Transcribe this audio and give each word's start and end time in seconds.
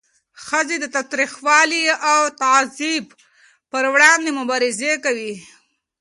ښځې 0.45 0.75
د 0.79 0.85
تاوتریخوالي 0.95 1.83
او 2.11 2.19
تعذیب 2.41 3.05
پر 3.71 3.83
وړاندې 3.93 4.29
مبارزه 4.39 4.91
کوي. 5.05 5.33